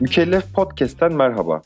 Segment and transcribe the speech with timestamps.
[0.00, 1.62] Mükellef Podcast'ten merhaba.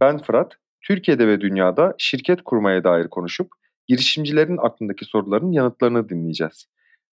[0.00, 0.52] Ben Fırat.
[0.80, 3.48] Türkiye'de ve dünyada şirket kurmaya dair konuşup
[3.86, 6.66] girişimcilerin aklındaki soruların yanıtlarını dinleyeceğiz.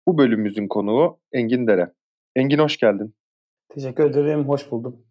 [0.08, 1.94] Bu bölümümüzün konuğu Engin Dere.
[2.36, 3.16] Engin hoş geldin.
[3.70, 5.06] Teşekkür ederim, hoş buldum.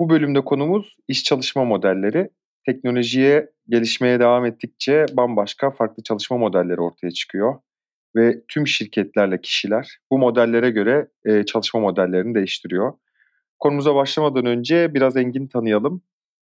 [0.00, 2.30] Bu bölümde konumuz iş çalışma modelleri.
[2.66, 7.54] Teknolojiye gelişmeye devam ettikçe bambaşka farklı çalışma modelleri ortaya çıkıyor
[8.16, 12.92] ve tüm şirketlerle kişiler bu modellere göre e, çalışma modellerini değiştiriyor.
[13.58, 16.02] Konumuza başlamadan önce biraz Engin tanıyalım.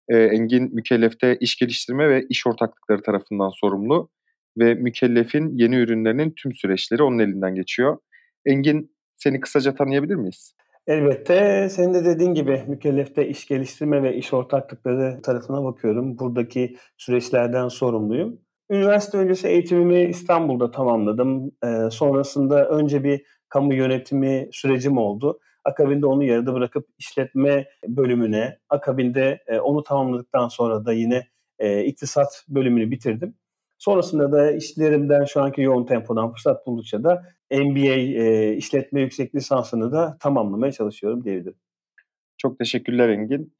[0.08, 4.10] E, Engin mükellefte iş geliştirme ve iş ortaklıkları tarafından sorumlu
[4.58, 7.98] ve mükellefin yeni ürünlerinin tüm süreçleri onun elinden geçiyor.
[8.46, 10.54] Engin seni kısaca tanıyabilir miyiz?
[10.86, 16.18] Elbette senin de dediğin gibi mükellefte iş geliştirme ve iş ortaklıkları tarafına bakıyorum.
[16.18, 18.40] Buradaki süreçlerden sorumluyum.
[18.70, 21.50] Üniversite öncesi eğitimimi İstanbul'da tamamladım.
[21.64, 25.40] Ee, sonrasında önce bir kamu yönetimi sürecim oldu.
[25.64, 31.26] Akabinde onu yarıda bırakıp işletme bölümüne, akabinde e, onu tamamladıktan sonra da yine
[31.58, 33.34] e, iktisat bölümünü bitirdim.
[33.78, 39.92] Sonrasında da işlerimden şu anki yoğun tempodan fırsat buldukça da MBA e, işletme yüksek lisansını
[39.92, 41.58] da tamamlamaya çalışıyorum diyebilirim.
[42.36, 43.54] Çok teşekkürler Engin.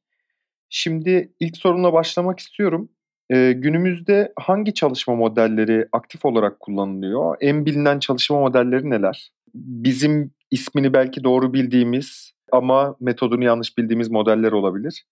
[0.69, 2.89] Şimdi ilk sorumla başlamak istiyorum.
[3.29, 7.37] Ee, günümüzde hangi çalışma modelleri aktif olarak kullanılıyor?
[7.39, 9.31] En bilinen çalışma modelleri neler?
[9.55, 15.05] Bizim ismini belki doğru bildiğimiz ama metodunu yanlış bildiğimiz modeller olabilir.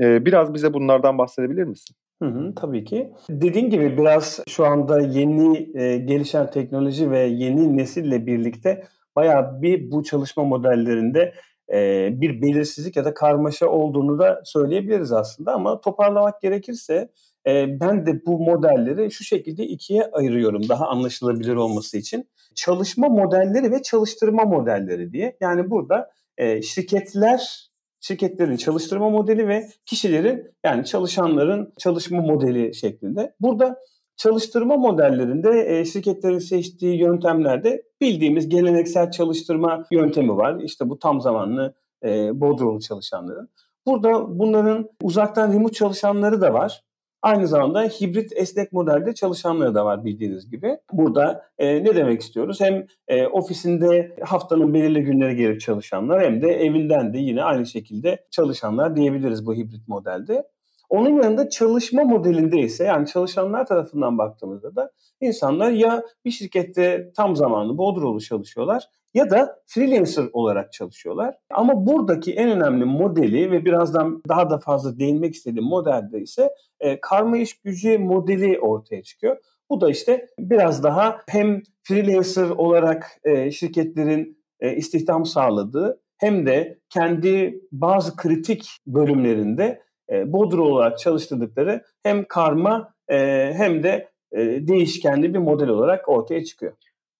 [0.00, 1.96] Biraz bize bunlardan bahsedebilir misin?
[2.22, 3.12] Hı hı, tabii ki.
[3.28, 8.84] Dediğim gibi biraz şu anda yeni e, gelişen teknoloji ve yeni nesille birlikte
[9.16, 11.34] bayağı bir bu çalışma modellerinde
[11.72, 15.52] e, bir belirsizlik ya da karmaşa olduğunu da söyleyebiliriz aslında.
[15.54, 17.08] Ama toparlamak gerekirse
[17.46, 22.28] e, ben de bu modelleri şu şekilde ikiye ayırıyorum daha anlaşılabilir olması için.
[22.54, 25.36] Çalışma modelleri ve çalıştırma modelleri diye.
[25.40, 27.68] Yani burada e, şirketler
[28.00, 33.34] şirketlerin çalıştırma modeli ve kişilerin yani çalışanların çalışma modeli şeklinde.
[33.40, 33.76] Burada
[34.16, 40.60] çalıştırma modellerinde e, şirketlerin seçtiği yöntemlerde bildiğimiz geleneksel çalıştırma yöntemi var.
[40.60, 43.48] İşte bu tam zamanlı e, Bodrumlu çalışanların.
[43.86, 46.82] Burada bunların uzaktan remote çalışanları da var.
[47.22, 50.78] Aynı zamanda hibrit esnek modelde çalışanları da var bildiğiniz gibi.
[50.92, 52.60] Burada e, ne demek istiyoruz?
[52.60, 58.24] Hem e, ofisinde haftanın belirli günleri gelip çalışanlar hem de evinden de yine aynı şekilde
[58.30, 60.44] çalışanlar diyebiliriz bu hibrit modelde.
[60.88, 64.90] Onun yanında çalışma modelinde ise yani çalışanlar tarafından baktığımızda da
[65.20, 71.34] insanlar ya bir şirkette tam zamanlı Bodrolu çalışıyorlar ya da freelancer olarak çalışıyorlar.
[71.50, 76.50] Ama buradaki en önemli modeli ve birazdan daha da fazla değinmek istediğim modelde ise
[76.80, 79.36] e, karma iş gücü modeli ortaya çıkıyor.
[79.70, 86.78] Bu da işte biraz daha hem freelancer olarak e, şirketlerin e, istihdam sağladığı hem de
[86.90, 93.16] kendi bazı kritik bölümlerinde e, Bodro olarak çalıştırdıkları hem karma e,
[93.56, 96.72] hem de e, değişkenli bir model olarak ortaya çıkıyor.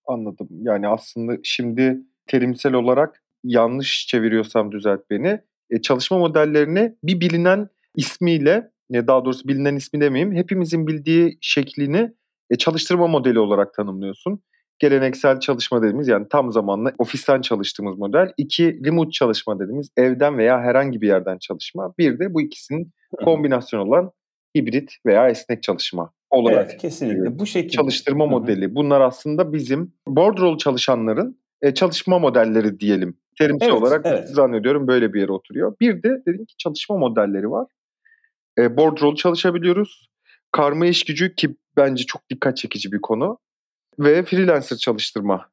[0.07, 0.49] Anladım.
[0.51, 5.41] Yani aslında şimdi terimsel olarak yanlış çeviriyorsam düzelt beni.
[5.71, 12.13] E, çalışma modellerini bir bilinen ismiyle, e, daha doğrusu bilinen ismi demeyeyim, hepimizin bildiği şeklini
[12.51, 14.43] e, çalıştırma modeli olarak tanımlıyorsun.
[14.79, 18.33] Geleneksel çalışma dediğimiz yani tam zamanlı ofisten çalıştığımız model.
[18.37, 21.95] İki, remote çalışma dediğimiz evden veya herhangi bir yerden çalışma.
[21.99, 22.93] Bir de bu ikisinin
[23.25, 24.11] kombinasyonu olan
[24.57, 28.31] hibrit veya esnek çalışma olarak evet, kesinlikle bu şekilde çalıştırma Hı-hı.
[28.31, 28.75] modeli.
[28.75, 33.17] Bunlar aslında bizim bordrol çalışanların e, çalışma modelleri diyelim.
[33.39, 34.29] Terimsel evet, olarak evet.
[34.29, 35.77] zannediyorum böyle bir yere oturuyor.
[35.81, 37.67] Bir de dedim ki çalışma modelleri var.
[38.59, 40.09] E, bordrol çalışabiliyoruz.
[40.53, 43.39] Karma iş gücü ki bence çok dikkat çekici bir konu.
[43.99, 45.49] Ve freelancer çalıştırma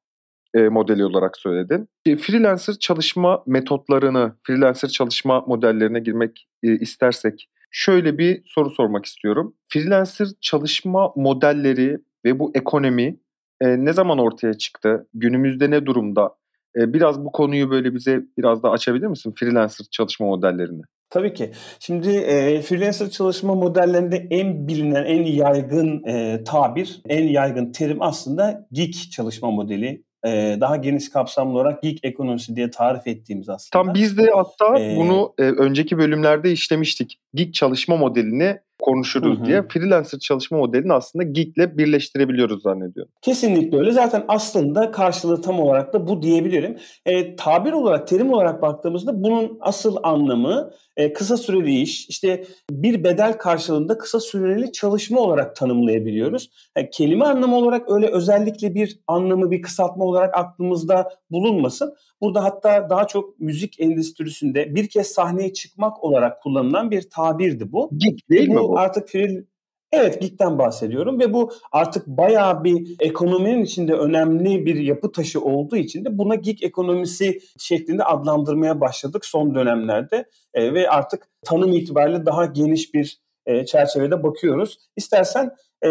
[0.54, 1.90] e, modeli olarak söyledin.
[2.06, 9.56] E, freelancer çalışma metotlarını, freelancer çalışma modellerine girmek e, istersek şöyle bir soru sormak istiyorum.
[9.68, 13.18] Freelancer çalışma modelleri ve bu ekonomi
[13.62, 15.08] e, ne zaman ortaya çıktı?
[15.14, 16.36] Günümüzde ne durumda?
[16.76, 19.34] E, biraz bu konuyu böyle bize biraz daha açabilir misin?
[19.40, 20.82] Freelancer çalışma modellerini.
[21.10, 21.52] Tabii ki.
[21.80, 28.68] Şimdi e, freelancer çalışma modellerinde en bilinen, en yaygın e, tabir, en yaygın terim aslında
[28.72, 33.84] gig çalışma modeli e, daha geniş kapsamlı olarak gig ekonomisi diye tarif ettiğimiz aslında.
[33.84, 37.20] Tam biz de hatta ee, bunu e, önceki bölümlerde işlemiştik.
[37.34, 38.60] Gig çalışma modelini
[38.90, 39.46] konuşuruz hı hı.
[39.46, 43.12] diye freelancer çalışma modelini aslında Geek'le birleştirebiliyoruz zannediyorum.
[43.22, 43.92] Kesinlikle öyle.
[43.92, 46.78] Zaten aslında karşılığı tam olarak da bu diyebilirim.
[47.06, 53.04] E, tabir olarak, terim olarak baktığımızda bunun asıl anlamı e, kısa süreli iş, işte bir
[53.04, 56.50] bedel karşılığında kısa süreli çalışma olarak tanımlayabiliyoruz.
[56.78, 61.94] Yani e, kelime anlamı olarak öyle özellikle bir anlamı, bir kısaltma olarak aklımızda bulunmasın.
[62.22, 67.90] Burada hatta daha çok müzik endüstrisinde bir kez sahneye çıkmak olarak kullanılan bir tabirdi bu.
[67.98, 68.80] Geek değil bu mi bu?
[68.80, 69.44] Artık free,
[69.92, 75.76] Evet Geek'ten bahsediyorum ve bu artık bayağı bir ekonominin içinde önemli bir yapı taşı olduğu
[75.76, 82.26] için de buna Geek ekonomisi şeklinde adlandırmaya başladık son dönemlerde e, ve artık tanım itibariyle
[82.26, 84.78] daha geniş bir e, çerçevede bakıyoruz.
[84.96, 85.52] İstersen
[85.86, 85.90] e,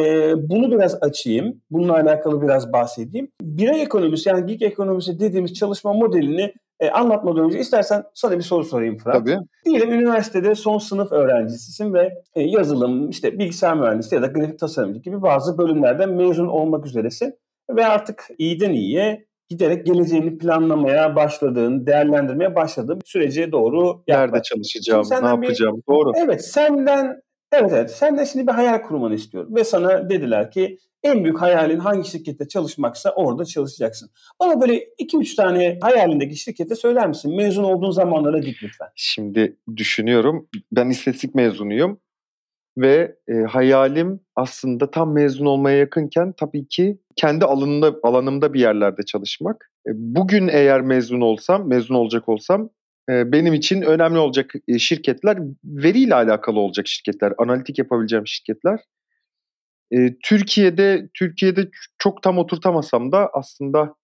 [0.51, 3.29] bunu biraz açayım, bununla alakalı biraz bahsedeyim.
[3.43, 8.65] Birey ekonomisi yani Geek ekonomisi dediğimiz çalışma modelini e, anlatmadan önce istersen sana bir soru
[8.65, 9.17] sorayım Fırat.
[9.17, 9.37] Tabii.
[9.65, 15.01] Diyelim üniversitede son sınıf öğrencisisin ve e, yazılım, işte bilgisayar mühendisliği ya da grafik tasarımcı
[15.01, 17.35] gibi bazı bölümlerden mezun olmak üzeresin.
[17.71, 25.29] Ve artık iyiden iyiye giderek geleceğini planlamaya başladığın, değerlendirmeye başladığın sürece doğru Nerede çalışacağım, ne
[25.29, 26.13] yapacağım, bir, doğru.
[26.17, 27.23] Evet, senden
[27.53, 27.91] Evet evet.
[27.91, 29.55] Sen de şimdi bir hayal kurmanı istiyorum.
[29.57, 34.11] Ve sana dediler ki en büyük hayalin hangi şirkette çalışmaksa orada çalışacaksın.
[34.41, 37.37] Bana böyle 2-3 tane hayalindeki şirkete söyler misin?
[37.37, 38.89] Mezun olduğun zamanlara git lütfen.
[38.95, 40.49] Şimdi düşünüyorum.
[40.73, 42.01] Ben istatistik mezunuyum.
[42.79, 49.03] Ve e, hayalim aslında tam mezun olmaya yakınken tabii ki kendi alanında, alanımda bir yerlerde
[49.03, 49.71] çalışmak.
[49.87, 52.71] E, bugün eğer mezun olsam, mezun olacak olsam
[53.09, 58.81] benim için önemli olacak şirketler veriyle alakalı olacak şirketler, analitik yapabileceğim şirketler.
[60.25, 61.69] Türkiye'de Türkiye'de
[61.99, 63.95] çok tam oturtamasam da aslında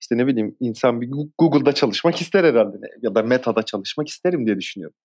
[0.00, 4.58] işte ne bileyim insan bir Google'da çalışmak ister herhalde ya da Meta'da çalışmak isterim diye
[4.58, 4.96] düşünüyorum.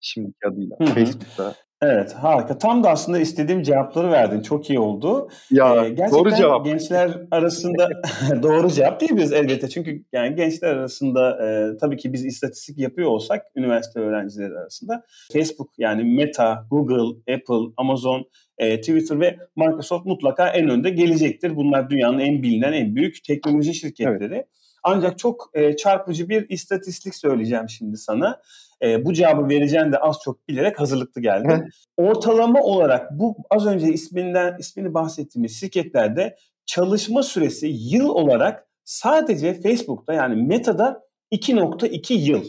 [0.00, 0.76] Şimdiki adıyla.
[0.94, 1.54] Facebook'ta.
[1.82, 2.58] Evet harika.
[2.58, 4.40] Tam da aslında istediğim cevapları verdin.
[4.42, 5.28] Çok iyi oldu.
[5.50, 6.64] Ya ee, gerçekten doğru cevap.
[6.64, 7.88] gençler arasında
[8.42, 9.68] doğru cevap değil biz elbette.
[9.68, 15.70] Çünkü yani gençler arasında e, tabii ki biz istatistik yapıyor olsak üniversite öğrencileri arasında Facebook
[15.78, 18.24] yani Meta, Google, Apple, Amazon,
[18.58, 21.56] e, Twitter ve Microsoft mutlaka en önde gelecektir.
[21.56, 24.34] Bunlar dünyanın en bilinen en büyük teknoloji şirketleri.
[24.34, 24.46] Evet.
[24.82, 28.40] Ancak çok e, çarpıcı bir istatistik söyleyeceğim şimdi sana
[28.82, 31.68] e, bu cevabı vereceğini de az çok bilerek hazırlıklı geldim.
[31.96, 36.36] Ortalama olarak bu az önce isminden ismini bahsettiğimiz şirketlerde
[36.66, 41.02] çalışma süresi yıl olarak sadece Facebook'ta yani Meta'da
[41.32, 42.44] 2.2 yıl.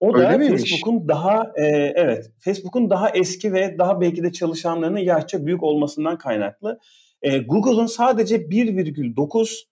[0.00, 4.98] O Öyle da Facebook'un daha e, evet Facebook'un daha eski ve daha belki de çalışanlarının
[4.98, 6.78] yaşça büyük olmasından kaynaklı.
[7.22, 9.64] E, Google'ın sadece 1,9,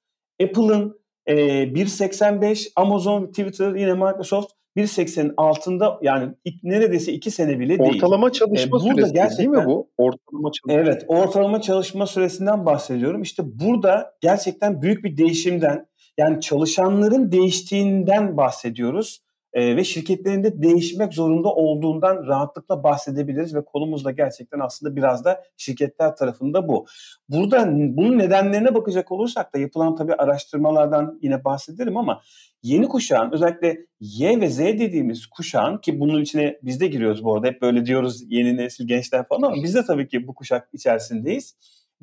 [0.43, 7.95] Apple'ın e, 1.85, Amazon, Twitter, yine Microsoft 1.80'in altında yani neredeyse 2 sene bile değil.
[7.95, 9.91] Ortalama çalışma ee, süresi gerçekten, değil mi bu?
[9.99, 10.83] Ortalama çalışma.
[10.83, 13.23] Evet ortalama çalışma süresinden bahsediyorum.
[13.23, 15.87] İşte burada gerçekten büyük bir değişimden
[16.19, 24.11] yani çalışanların değiştiğinden bahsediyoruz e, ve şirketlerinde değişmek zorunda olduğundan rahatlıkla bahsedebiliriz ve konumuz da
[24.11, 26.87] gerçekten aslında biraz da şirketler tarafında bu.
[27.29, 32.21] Burada bunun nedenlerine bakacak olursak da yapılan tabii araştırmalardan yine bahsederim ama
[32.63, 37.35] yeni kuşağın özellikle Y ve Z dediğimiz kuşağın ki bunun içine biz de giriyoruz bu
[37.35, 40.69] arada hep böyle diyoruz yeni nesil gençler falan ama biz de tabii ki bu kuşak
[40.73, 41.57] içerisindeyiz.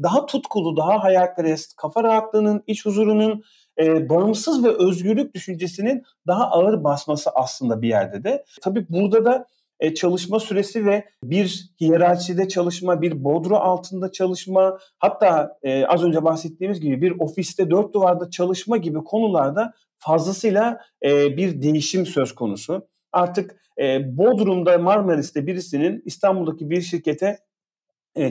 [0.03, 3.43] Daha tutkulu, daha hayalperest, kafa rahatlığının, iç huzurunun
[3.79, 8.45] e, bağımsız ve özgürlük düşüncesinin daha ağır basması aslında bir yerde de.
[8.61, 9.45] Tabii burada da
[9.79, 16.23] e, çalışma süresi ve bir hiyerarşide çalışma, bir bodru altında çalışma, hatta e, az önce
[16.23, 22.87] bahsettiğimiz gibi bir ofiste dört duvarda çalışma gibi konularda fazlasıyla e, bir değişim söz konusu.
[23.11, 27.37] Artık e, Bodrum'da Marmaris'te birisinin İstanbul'daki bir şirkete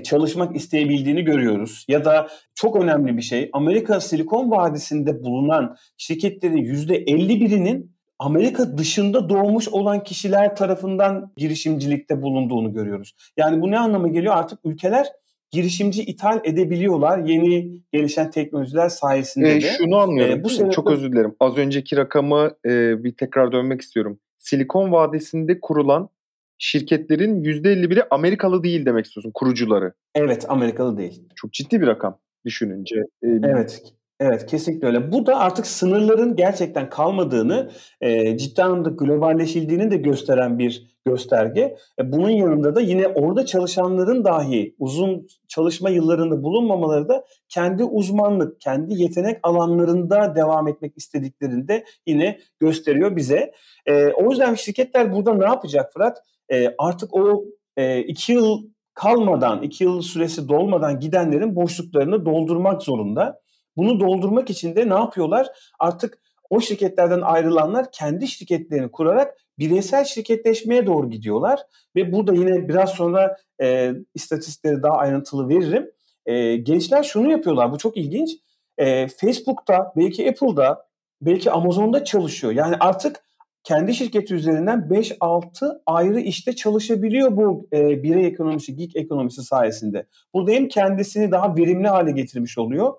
[0.02, 1.84] çalışmak isteyebildiğini görüyoruz.
[1.88, 9.68] Ya da çok önemli bir şey Amerika Silikon Vadisi'nde bulunan şirketlerin %51'inin Amerika dışında doğmuş
[9.68, 13.14] olan kişiler tarafından girişimcilikte bulunduğunu görüyoruz.
[13.36, 14.36] Yani bu ne anlama geliyor?
[14.36, 15.06] Artık ülkeler
[15.50, 19.70] girişimci ithal edebiliyorlar yeni gelişen teknolojiler sayesinde e, de.
[19.78, 20.40] Şunu anlıyorum.
[20.40, 20.72] E, bu sebeple...
[20.72, 21.34] Çok özür dilerim.
[21.40, 24.20] Az önceki rakamı e, bir tekrar dönmek istiyorum.
[24.38, 26.08] Silikon Vadisi'nde kurulan
[26.58, 29.92] şirketlerin %51'i Amerikalı değil demek istiyorsun kurucuları.
[30.14, 31.22] Evet Amerikalı değil.
[31.36, 32.96] Çok ciddi bir rakam düşününce.
[33.22, 33.82] Ee, evet.
[34.20, 35.12] Evet kesinlikle öyle.
[35.12, 41.76] Bu da artık sınırların gerçekten kalmadığını, e, ciddi anlamda globalleşildiğini de gösteren bir gösterge.
[42.00, 48.60] E, bunun yanında da yine orada çalışanların dahi uzun çalışma yıllarında bulunmamaları da kendi uzmanlık,
[48.60, 53.52] kendi yetenek alanlarında devam etmek istediklerini de yine gösteriyor bize.
[53.86, 56.22] E, o yüzden şirketler burada ne yapacak Fırat?
[56.52, 57.44] E, artık o
[57.76, 58.62] e, iki yıl
[58.94, 63.40] kalmadan, iki yıl süresi dolmadan gidenlerin boşluklarını doldurmak zorunda.
[63.76, 65.46] Bunu doldurmak için de ne yapıyorlar?
[65.78, 66.18] Artık
[66.50, 71.60] o şirketlerden ayrılanlar kendi şirketlerini kurarak bireysel şirketleşmeye doğru gidiyorlar.
[71.96, 75.90] Ve burada yine biraz sonra e, istatistikleri daha ayrıntılı veririm.
[76.26, 78.30] E, gençler şunu yapıyorlar, bu çok ilginç.
[78.78, 80.86] E, Facebook'ta, belki Apple'da,
[81.22, 82.52] belki Amazon'da çalışıyor.
[82.52, 83.24] Yani artık
[83.68, 90.06] kendi şirketi üzerinden 5-6 ayrı işte çalışabiliyor bu e, birey ekonomisi, geek ekonomisi sayesinde.
[90.34, 92.94] Burada hem kendisini daha verimli hale getirmiş oluyor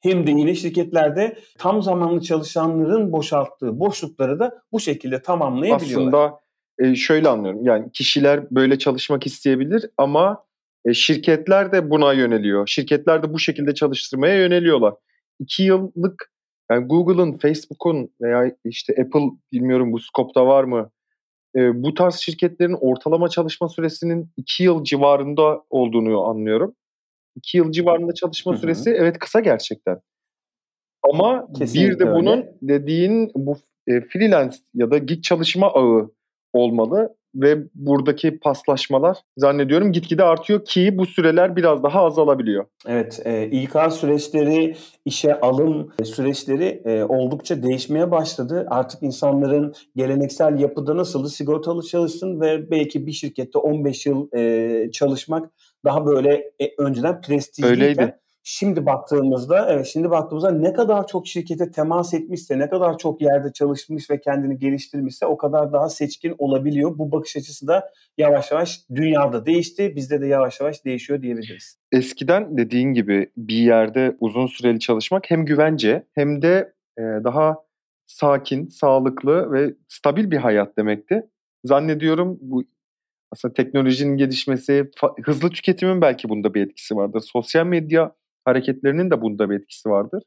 [0.00, 6.06] hem de yine şirketlerde tam zamanlı çalışanların boşalttığı boşlukları da bu şekilde tamamlayabiliyorlar.
[6.06, 7.64] Aslında e, şöyle anlıyorum.
[7.64, 10.44] Yani kişiler böyle çalışmak isteyebilir ama
[10.84, 12.66] e, şirketler de buna yöneliyor.
[12.66, 14.94] Şirketler de bu şekilde çalıştırmaya yöneliyorlar.
[15.40, 16.32] İki yıllık
[16.70, 20.90] yani Google'ın, Facebook'un veya işte Apple bilmiyorum bu skopta var mı?
[21.56, 26.74] E, bu tarz şirketlerin ortalama çalışma süresinin iki yıl civarında olduğunu anlıyorum.
[27.36, 28.60] 2 yıl civarında çalışma Hı-hı.
[28.60, 30.00] süresi evet kısa gerçekten.
[31.02, 32.54] Ama Kesinlikle bir de bunun öyle.
[32.62, 36.10] dediğin bu e, freelance ya da gig çalışma ağı
[36.52, 42.64] olmalı ve buradaki paslaşmalar zannediyorum gitgide artıyor ki bu süreler biraz daha azalabiliyor.
[42.86, 48.66] Evet, e, İK süreçleri, işe alım süreçleri e, oldukça değişmeye başladı.
[48.70, 55.50] Artık insanların geleneksel yapıda nasıl sigortalı çalışsın ve belki bir şirkette 15 yıl e, çalışmak
[55.84, 58.19] daha böyle e, önceden prestijliyken Öyleydi.
[58.42, 63.52] Şimdi baktığımızda, evet şimdi baktığımızda ne kadar çok şirkete temas etmişse, ne kadar çok yerde
[63.52, 66.98] çalışmış ve kendini geliştirmişse o kadar daha seçkin olabiliyor.
[66.98, 69.96] Bu bakış açısı da yavaş yavaş dünyada değişti.
[69.96, 71.78] Bizde de yavaş yavaş değişiyor diyebiliriz.
[71.92, 77.56] Eskiden dediğin gibi bir yerde uzun süreli çalışmak hem güvence hem de e, daha
[78.06, 81.22] sakin, sağlıklı ve stabil bir hayat demekti.
[81.64, 82.64] Zannediyorum bu
[83.32, 84.90] aslında teknolojinin gelişmesi,
[85.24, 87.20] hızlı tüketimin belki bunda bir etkisi vardır.
[87.20, 88.12] Sosyal medya
[88.50, 90.22] hareketlerinin de bunda bir etkisi vardır.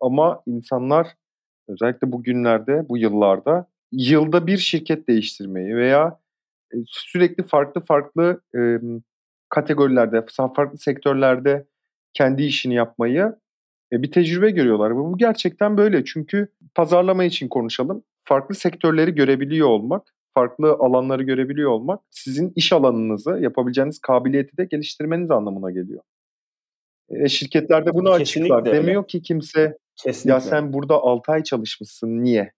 [0.00, 1.08] Ama insanlar
[1.68, 6.20] özellikle bu günlerde, bu yıllarda yılda bir şirket değiştirmeyi veya
[6.74, 8.60] e, sürekli farklı farklı e,
[9.48, 10.24] kategorilerde,
[10.56, 11.66] farklı sektörlerde
[12.14, 13.36] kendi işini yapmayı
[13.92, 14.90] e, bir tecrübe görüyorlar.
[14.90, 16.04] Ve bu gerçekten böyle.
[16.04, 18.04] Çünkü pazarlama için konuşalım.
[18.24, 25.30] Farklı sektörleri görebiliyor olmak, farklı alanları görebiliyor olmak sizin iş alanınızı, yapabileceğiniz kabiliyeti de geliştirmeniz
[25.30, 26.02] anlamına geliyor.
[27.20, 28.72] E, şirketler de bunu Kesinlikle açıklar.
[28.72, 28.82] Öyle.
[28.82, 30.30] Demiyor ki kimse Kesinlikle.
[30.30, 32.52] ya sen burada 6 ay çalışmışsın niye?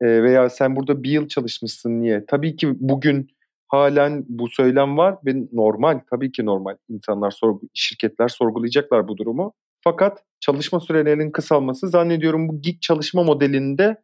[0.00, 2.24] E, veya sen burada bir yıl çalışmışsın niye?
[2.26, 3.28] Tabii ki bugün
[3.68, 6.76] halen bu söylem var ve normal tabii ki normal.
[6.88, 9.52] İnsanlar sorgu, şirketler sorgulayacaklar bu durumu.
[9.84, 13.96] Fakat çalışma sürelerinin kısalması zannediyorum bu gig çalışma modelinde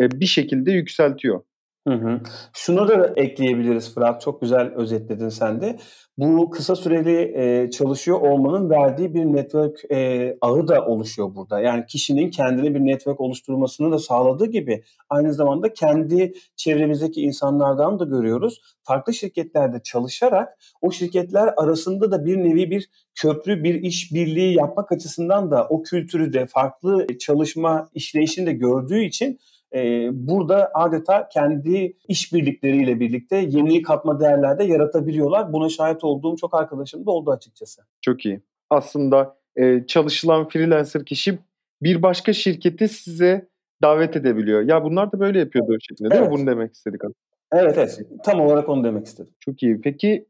[0.00, 1.42] e, bir şekilde yükseltiyor.
[1.88, 2.20] Hı hı.
[2.52, 5.78] Şunu da ekleyebiliriz Fırat, çok güzel özetledin sen de.
[6.18, 11.60] Bu kısa süreli e, çalışıyor olmanın verdiği bir network e, ağı da oluşuyor burada.
[11.60, 18.04] Yani kişinin kendine bir network oluşturmasını da sağladığı gibi aynı zamanda kendi çevremizdeki insanlardan da
[18.04, 18.60] görüyoruz.
[18.82, 24.92] Farklı şirketlerde çalışarak o şirketler arasında da bir nevi bir köprü, bir iş birliği yapmak
[24.92, 29.38] açısından da o kültürü de farklı çalışma işleyişini de gördüğü için
[29.74, 35.52] e, burada adeta kendi işbirlikleriyle birlikte yeni katma değerlerde yaratabiliyorlar.
[35.52, 37.82] Buna şahit olduğum çok arkadaşım da oldu açıkçası.
[38.00, 38.40] Çok iyi.
[38.70, 41.38] Aslında e, çalışılan freelancer kişi
[41.82, 43.48] bir başka şirketi size
[43.82, 44.62] davet edebiliyor.
[44.62, 46.32] Ya bunlar da böyle yapıyordu şeklinde değil evet.
[46.32, 46.38] mi?
[46.38, 47.16] Bunu demek istedik aslında.
[47.52, 48.00] Evet evet.
[48.24, 49.32] Tam olarak onu demek istedim.
[49.40, 49.80] Çok iyi.
[49.80, 50.26] Peki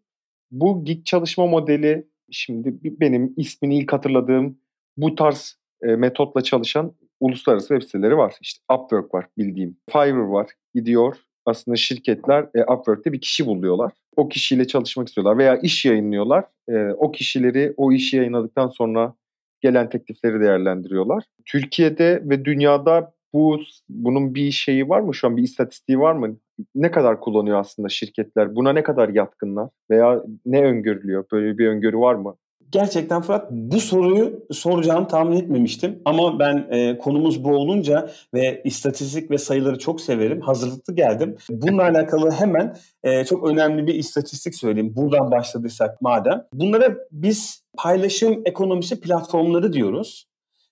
[0.51, 4.59] bu gig çalışma modeli şimdi benim ismini ilk hatırladığım
[4.97, 6.93] bu tarz e, metotla çalışan
[7.23, 8.35] uluslararası web siteleri var.
[8.41, 9.77] İşte Upwork var bildiğim.
[9.91, 10.51] Fiverr var.
[10.75, 13.93] Gidiyor aslında şirketler e, Upwork'te bir kişi buluyorlar.
[14.17, 16.45] O kişiyle çalışmak istiyorlar veya iş yayınlıyorlar.
[16.69, 19.15] E, o kişileri o işi yayınladıktan sonra
[19.61, 21.25] gelen teklifleri değerlendiriyorlar.
[21.47, 25.15] Türkiye'de ve dünyada bu bunun bir şeyi var mı?
[25.15, 26.37] Şu an bir istatistiği var mı?
[26.75, 28.57] Ne kadar kullanıyor aslında şirketler?
[28.57, 29.69] Buna ne kadar yatkınlar?
[29.91, 31.25] Veya ne öngörülüyor?
[31.33, 32.37] Böyle bir öngörü var mı?
[32.73, 36.03] Gerçekten Fırat bu soruyu soracağını tahmin etmemiştim.
[36.05, 40.41] Ama ben e, konumuz bu olunca ve istatistik ve sayıları çok severim.
[40.41, 41.37] Hazırlıklı geldim.
[41.51, 44.93] Bununla alakalı hemen e, çok önemli bir istatistik söyleyeyim.
[44.97, 46.45] Buradan başladıysak madem.
[46.53, 50.27] Bunlara biz paylaşım ekonomisi platformları diyoruz.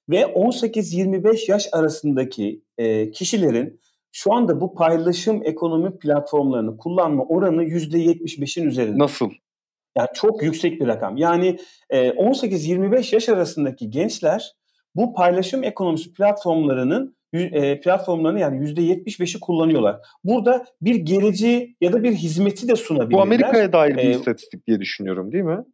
[0.09, 3.81] Ve 18-25 yaş arasındaki e, kişilerin
[4.13, 8.99] şu anda bu paylaşım ekonomi platformlarını kullanma oranı %75'in üzerinde.
[8.99, 9.31] Nasıl?
[9.99, 11.17] Yani çok yüksek bir rakam.
[11.17, 11.57] Yani
[11.91, 14.53] 18-25 yaş arasındaki gençler
[14.95, 17.17] bu paylaşım ekonomisi platformlarının
[17.83, 19.97] platformlarını yani %75'i kullanıyorlar.
[20.25, 23.19] Burada bir geleceği ya da bir hizmeti de sunabilirler.
[23.19, 25.65] Bu Amerika'ya dair bir ee, istatistik diye düşünüyorum değil mi?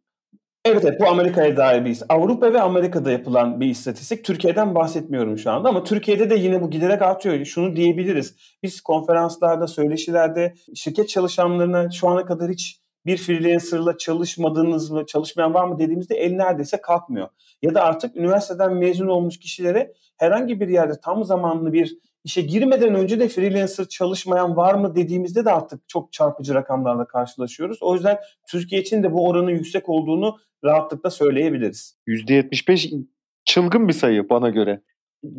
[0.65, 4.23] Evet evet bu Amerika'ya dair bir Avrupa ve Amerika'da yapılan bir istatistik.
[4.23, 7.45] Türkiye'den bahsetmiyorum şu anda ama Türkiye'de de yine bu giderek artıyor.
[7.45, 8.35] Şunu diyebiliriz.
[8.63, 15.67] Biz konferanslarda, söyleşilerde şirket çalışanlarına şu ana kadar hiç bir freelancerla çalışmadığınız mı, çalışmayan var
[15.67, 17.27] mı dediğimizde el neredeyse kalkmıyor.
[17.61, 22.95] Ya da artık üniversiteden mezun olmuş kişilere herhangi bir yerde tam zamanlı bir işe girmeden
[22.95, 27.77] önce de freelancer çalışmayan var mı dediğimizde de artık çok çarpıcı rakamlarla karşılaşıyoruz.
[27.81, 28.17] O yüzden
[28.49, 31.97] Türkiye için de bu oranın yüksek olduğunu rahatlıkla söyleyebiliriz.
[32.07, 33.05] %75
[33.45, 34.81] çılgın bir sayı bana göre.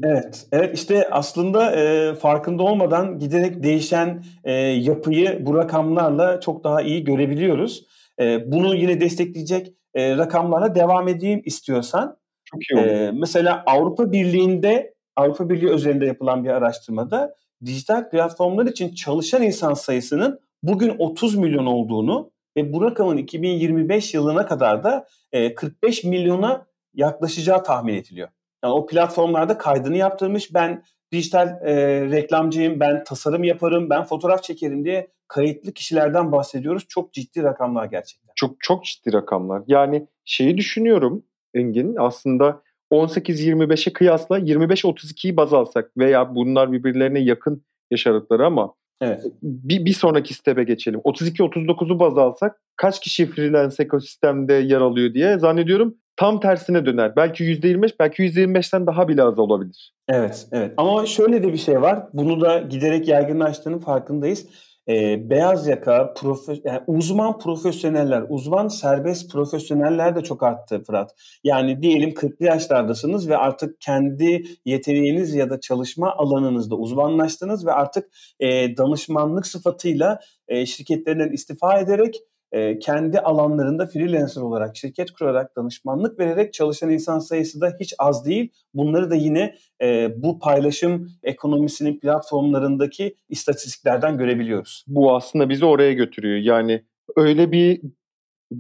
[0.03, 6.83] Evet, evet işte aslında e, farkında olmadan giderek değişen e, yapıyı bu rakamlarla çok daha
[6.83, 7.87] iyi görebiliyoruz.
[8.21, 12.19] E, bunu yine destekleyecek e, rakamlarla devam edeyim istiyorsan.
[12.45, 12.87] Çok iyi olur.
[12.87, 19.75] E, mesela Avrupa Birliği'nde, Avrupa Birliği üzerinde yapılan bir araştırmada dijital platformlar için çalışan insan
[19.75, 26.67] sayısının bugün 30 milyon olduğunu ve bu rakamın 2025 yılına kadar da e, 45 milyona
[26.95, 28.29] yaklaşacağı tahmin ediliyor.
[28.65, 30.55] Yani o platformlarda kaydını yaptırmış.
[30.55, 31.75] Ben dijital e,
[32.11, 36.85] reklamcıyım, ben tasarım yaparım, ben fotoğraf çekerim diye kayıtlı kişilerden bahsediyoruz.
[36.89, 38.33] Çok ciddi rakamlar gerçekten.
[38.37, 39.63] Çok çok ciddi rakamlar.
[39.67, 41.25] Yani şeyi düşünüyorum
[41.55, 42.63] Engin aslında
[42.93, 49.25] 18-25'e kıyasla 25-32'yi baz alsak veya bunlar birbirlerine yakın yaş aralıkları ama evet.
[49.43, 51.01] bir, bir sonraki step'e geçelim.
[51.01, 57.17] 32-39'u baz alsak kaç kişi freelance ekosistemde yer alıyor diye zannediyorum tam tersine döner.
[57.17, 59.95] Belki %25, belki %25'ten daha bile az olabilir.
[60.09, 60.75] Evet, evet.
[60.77, 62.07] Ama şöyle de bir şey var.
[62.13, 64.47] Bunu da giderek yaygınlaştığının farkındayız.
[64.89, 71.15] Ee, beyaz yaka, profe, yani uzman profesyoneller, uzman serbest profesyoneller de çok arttı Fırat.
[71.45, 78.09] Yani diyelim 40'lı yaşlardasınız ve artık kendi yeteneğiniz ya da çalışma alanınızda uzmanlaştınız ve artık
[78.41, 82.15] e, danışmanlık sıfatıyla e, şirketlerinden istifa ederek
[82.53, 88.27] e, kendi alanlarında freelancer olarak şirket kurarak danışmanlık vererek çalışan insan sayısı da hiç az
[88.27, 88.53] değil.
[88.75, 94.85] Bunları da yine e, bu paylaşım ekonomisinin platformlarındaki istatistiklerden görebiliyoruz.
[94.87, 96.39] Bu aslında bizi oraya götürüyor.
[96.39, 96.85] Yani
[97.17, 97.81] öyle bir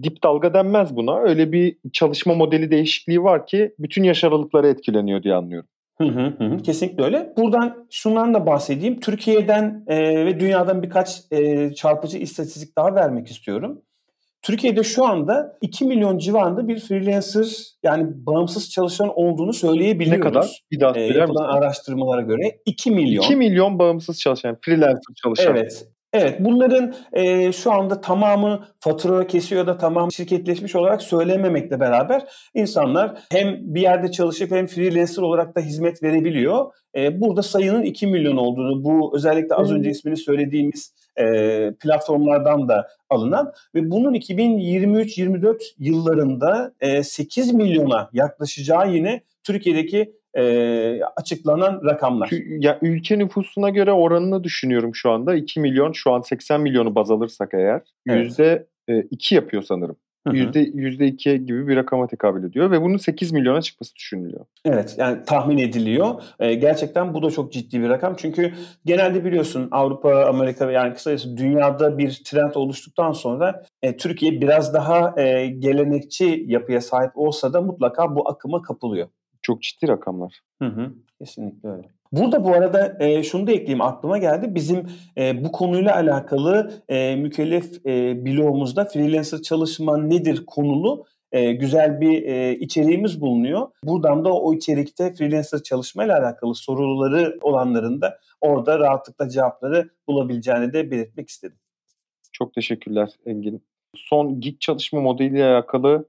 [0.02, 1.20] dip dalga denmez buna.
[1.20, 5.68] Öyle bir çalışma modeli değişikliği var ki bütün yaş aralıkları etkileniyor diye anlıyorum.
[6.00, 7.32] Hı hı hı, kesinlikle öyle.
[7.36, 9.00] Buradan şundan da bahsedeyim.
[9.00, 13.82] Türkiye'den e, ve dünyadan birkaç e, çarpıcı istatistik daha vermek istiyorum.
[14.42, 17.46] Türkiye'de şu anda 2 milyon civarında bir freelancer
[17.82, 20.24] yani bağımsız çalışan olduğunu söyleyebiliyoruz.
[20.24, 20.62] Ne kadar?
[20.70, 21.58] Bir daha e, yapılan misin?
[21.58, 23.22] araştırmalara göre 2 milyon.
[23.22, 25.56] 2 milyon bağımsız çalışan, freelancer çalışan.
[25.56, 25.88] Evet.
[26.12, 33.18] Evet bunların e, şu anda tamamı fatura kesiyor da tamam şirketleşmiş olarak söylememekle beraber insanlar
[33.30, 36.72] hem bir yerde çalışıp hem freelancer olarak da hizmet verebiliyor.
[36.96, 41.24] E, burada sayının 2 milyon olduğunu bu özellikle az önce ismini söylediğimiz e,
[41.80, 51.80] platformlardan da alınan ve bunun 2023-24 yıllarında e, 8 milyona yaklaşacağı yine Türkiye'deki e, açıklanan
[51.84, 52.30] rakamlar.
[52.48, 55.34] Ya ülke nüfusuna göre oranını düşünüyorum şu anda.
[55.34, 59.06] 2 milyon şu an 80 milyonu baz alırsak eğer yüzde evet.
[59.10, 59.96] 2 yapıyor sanırım.
[60.32, 64.44] Yüzde yüzde iki gibi bir rakama tekabül ediyor ve bunun 8 milyona çıkması düşünülüyor.
[64.64, 66.22] Evet yani tahmin ediliyor.
[66.40, 68.14] Ee, gerçekten bu da çok ciddi bir rakam.
[68.16, 74.40] Çünkü genelde biliyorsun Avrupa, Amerika ve yani kısacası dünyada bir trend oluştuktan sonra e, Türkiye
[74.40, 79.08] biraz daha e, gelenekçi yapıya sahip olsa da mutlaka bu akıma kapılıyor.
[79.48, 80.40] Çok ciddi rakamlar.
[80.62, 81.88] Hı hı, kesinlikle öyle.
[82.12, 84.54] Burada bu arada e, şunu da ekleyeyim aklıma geldi.
[84.54, 84.86] Bizim
[85.18, 92.22] e, bu konuyla alakalı e, mükellef e, bloğumuzda freelancer çalışma nedir konulu e, güzel bir
[92.22, 93.68] e, içeriğimiz bulunuyor.
[93.84, 100.72] Buradan da o içerikte freelancer çalışma ile alakalı soruları olanların da orada rahatlıkla cevapları bulabileceğini
[100.72, 101.58] de belirtmek istedim.
[102.32, 103.62] Çok teşekkürler Engin.
[103.96, 106.08] Son gig çalışma modeliyle alakalı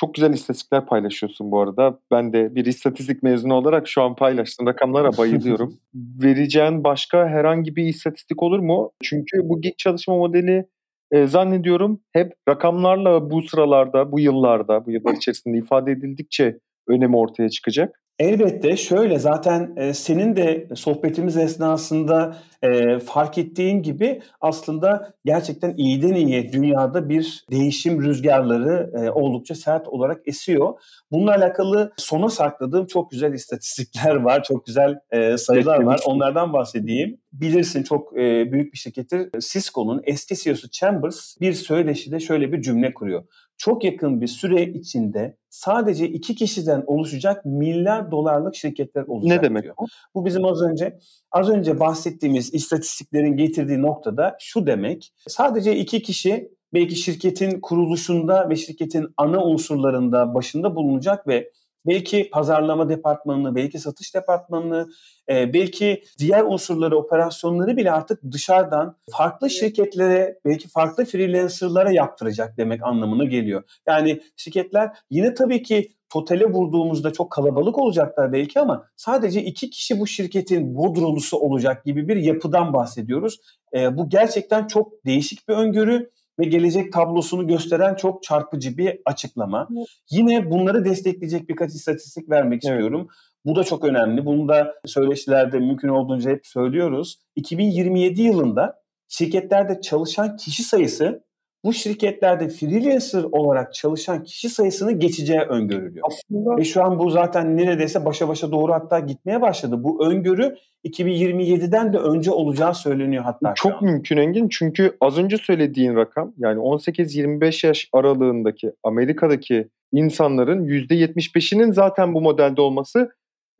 [0.00, 1.98] çok güzel istatistikler paylaşıyorsun bu arada.
[2.10, 5.76] Ben de bir istatistik mezunu olarak şu an paylaştığın rakamlara bayılıyorum.
[5.94, 8.92] Vereceğin başka herhangi bir istatistik olur mu?
[9.02, 10.66] Çünkü bu gig çalışma modeli
[11.10, 16.58] e, zannediyorum hep rakamlarla bu sıralarda, bu yıllarda, bu yıllar içerisinde ifade edildikçe
[16.88, 18.00] önemi ortaya çıkacak.
[18.20, 26.14] Elbette şöyle zaten e, senin de sohbetimiz esnasında e, fark ettiğin gibi aslında gerçekten iyiden
[26.14, 30.74] iyiye dünyada bir değişim rüzgarları e, oldukça sert olarak esiyor.
[31.10, 36.00] Bununla alakalı sona sakladığım çok güzel istatistikler var, çok güzel e, sayılar var.
[36.06, 37.20] Onlardan bahsedeyim.
[37.32, 39.30] Bilirsin çok e, büyük bir şirkettir.
[39.40, 43.24] Cisco'nun eski CEO'su Chambers bir söyleşide şöyle bir cümle kuruyor.
[43.58, 49.62] Çok yakın bir süre içinde sadece iki kişiden oluşacak milyar dolarlık şirketler olacak Ne demek
[49.62, 49.74] diyor.
[50.14, 50.98] Bu bizim az önce
[51.32, 55.12] az önce bahsettiğimiz istatistiklerin getirdiği noktada şu demek.
[55.28, 61.50] Sadece iki kişi belki şirketin kuruluşunda ve şirketin ana unsurlarında başında bulunacak ve
[61.86, 64.88] belki pazarlama departmanını, belki satış departmanını,
[65.28, 72.82] e, belki diğer unsurları, operasyonları bile artık dışarıdan farklı şirketlere, belki farklı freelancerlara yaptıracak demek
[72.82, 73.62] anlamına geliyor.
[73.86, 80.00] Yani şirketler yine tabii ki totale vurduğumuzda çok kalabalık olacaklar belki ama sadece iki kişi
[80.00, 83.38] bu şirketin bodrolusu olacak gibi bir yapıdan bahsediyoruz.
[83.76, 89.68] E, bu gerçekten çok değişik bir öngörü ve gelecek tablosunu gösteren çok çarpıcı bir açıklama.
[89.76, 89.86] Evet.
[90.10, 92.64] Yine bunları destekleyecek birkaç istatistik vermek evet.
[92.64, 93.08] istiyorum.
[93.44, 94.26] Bu da çok önemli.
[94.26, 97.18] Bunu da söyleşilerde mümkün olduğunca hep söylüyoruz.
[97.36, 101.24] 2027 yılında şirketlerde çalışan kişi sayısı
[101.64, 106.06] bu şirketlerde freelancer olarak çalışan kişi sayısını geçeceği öngörülüyor.
[106.06, 109.84] Aslında ve şu an bu zaten neredeyse başa başa doğru hatta gitmeye başladı.
[109.84, 113.54] Bu öngörü 2027'den de önce olacağı söyleniyor hatta.
[113.54, 121.72] Çok mümkün Engin çünkü az önce söylediğin rakam yani 18-25 yaş aralığındaki Amerika'daki insanların %75'inin
[121.72, 123.10] zaten bu modelde olması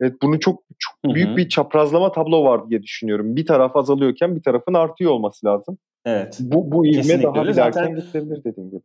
[0.01, 1.37] Evet bunu çok çok büyük Hı-hı.
[1.37, 3.35] bir çaprazlama tablo var diye düşünüyorum.
[3.35, 5.77] Bir taraf azalıyorken bir tarafın artıyor olması lazım.
[6.05, 6.37] Evet.
[6.39, 7.53] Bu bu ivme daha öyle.
[7.53, 8.81] zaten gösterilir dediğin gibi.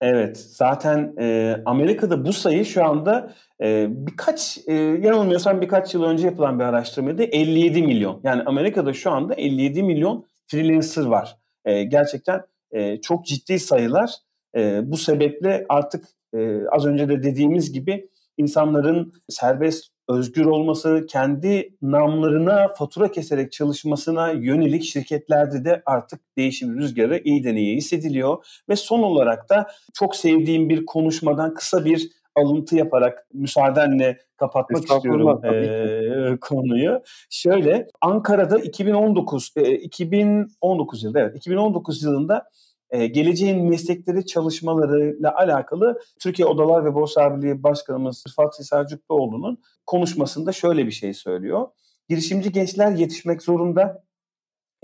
[0.00, 6.26] Evet, zaten e, Amerika'da bu sayı şu anda e, birkaç, e, yanılmıyorsam birkaç yıl önce
[6.26, 8.20] yapılan bir araştırmada 57 milyon.
[8.24, 11.36] Yani Amerika'da şu anda 57 milyon freelancer var.
[11.64, 12.40] E, gerçekten
[12.72, 14.14] e, çok ciddi sayılar.
[14.56, 21.74] E, bu sebeple artık e, az önce de dediğimiz gibi insanların serbest özgür olması, kendi
[21.82, 28.44] namlarına fatura keserek çalışmasına yönelik şirketlerde de artık değişim rüzgarı iyiden iyiye hissediliyor.
[28.68, 35.44] Ve son olarak da çok sevdiğim bir konuşmadan kısa bir alıntı yaparak müsaadenle kapatmak istiyorum
[35.44, 37.02] e, konuyu.
[37.30, 42.50] Şöyle Ankara'da 2019 e, 2019 yılında evet 2019 yılında
[42.90, 50.86] e, geleceğin meslekleri çalışmalarıyla alakalı Türkiye Odalar ve Borsa Birliği Başkanımız Fatih Selçukluoğlu'nun konuşmasında şöyle
[50.86, 51.68] bir şey söylüyor.
[52.08, 54.04] Girişimci gençler yetişmek zorunda.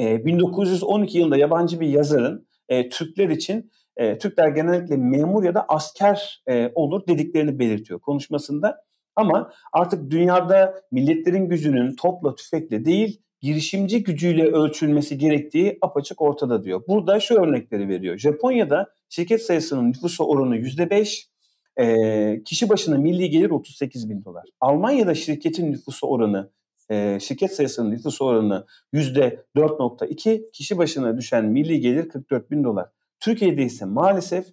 [0.01, 5.65] E, 1912 yılında yabancı bir yazarın e, Türkler için e, Türkler genellikle memur ya da
[5.69, 8.85] asker e, olur dediklerini belirtiyor konuşmasında.
[9.17, 16.83] Ama artık dünyada milletlerin gücünün topla tüfekle değil girişimci gücüyle ölçülmesi gerektiği apaçık ortada diyor.
[16.89, 18.19] Burada şu örnekleri veriyor.
[18.19, 21.29] Japonya'da şirket sayısının nüfusu oranı %5,
[21.77, 24.45] e, kişi başına milli gelir 38 bin dolar.
[24.61, 26.51] Almanya'da şirketin nüfusu oranı,
[26.91, 32.89] e, şirket sayısının nüfusu oranı %4.2, kişi başına düşen milli gelir 44 bin dolar.
[33.21, 34.47] Türkiye'de ise maalesef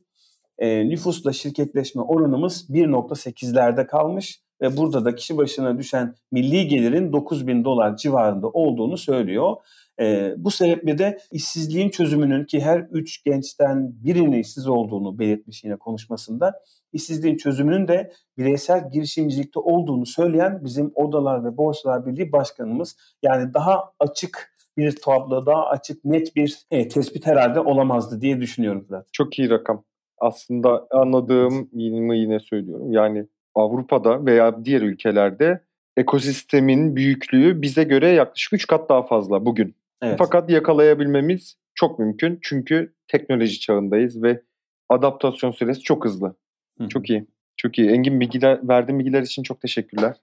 [0.57, 7.47] e, nüfusla şirketleşme oranımız 1.8'lerde kalmış ve burada da kişi başına düşen milli gelirin 9
[7.47, 9.55] bin dolar civarında olduğunu söylüyor.
[9.99, 15.75] E, bu sebeple de işsizliğin çözümünün ki her üç gençten birinin işsiz olduğunu belirtmiş yine
[15.75, 16.53] konuşmasında.
[16.93, 22.97] işsizliğin çözümünün de bireysel girişimcilikte olduğunu söyleyen bizim Odalar ve Borsalar Birliği Başkanımız.
[23.23, 28.85] Yani daha açık bir tablo, daha açık, net bir e, tespit herhalde olamazdı diye düşünüyorum
[28.87, 29.07] Fırat.
[29.11, 29.83] Çok iyi rakam.
[30.17, 32.91] Aslında anladığım yine yine söylüyorum.
[32.91, 35.63] Yani Avrupa'da veya diğer ülkelerde
[35.97, 39.75] ekosistemin büyüklüğü bize göre yaklaşık 3 kat daha fazla bugün.
[40.01, 40.15] Evet.
[40.19, 44.41] Fakat yakalayabilmemiz çok mümkün çünkü teknoloji çağındayız ve
[44.89, 46.35] adaptasyon süresi çok hızlı.
[46.77, 46.87] Hı.
[46.89, 47.27] Çok iyi.
[47.57, 47.89] Çok iyi.
[47.89, 50.17] Engin bilgiler, verdiğin bilgiler için çok teşekkürler.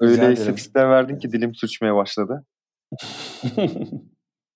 [0.00, 2.46] Öyle istatistikler verdin ki dilim sürçmeye başladı.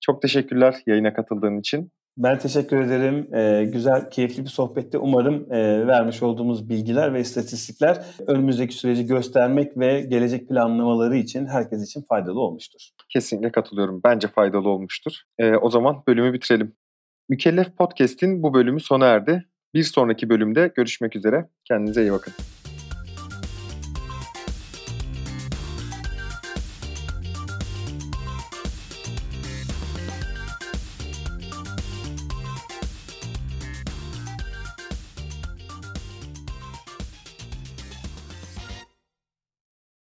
[0.00, 1.92] çok teşekkürler yayına katıldığın için.
[2.16, 3.34] Ben teşekkür ederim.
[3.34, 9.78] Ee, güzel, keyifli bir sohbette umarım e, vermiş olduğumuz bilgiler ve istatistikler önümüzdeki süreci göstermek
[9.78, 12.80] ve gelecek planlamaları için herkes için faydalı olmuştur.
[13.08, 14.00] Kesinlikle katılıyorum.
[14.04, 15.12] Bence faydalı olmuştur.
[15.38, 16.74] Ee, o zaman bölümü bitirelim.
[17.28, 19.44] Mükellef Podcast'in bu bölümü sona erdi.
[19.74, 21.48] Bir sonraki bölümde görüşmek üzere.
[21.64, 22.32] Kendinize iyi bakın.